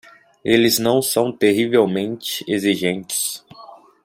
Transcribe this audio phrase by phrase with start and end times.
[0.43, 3.45] Eles não são terrivelmente exigentes.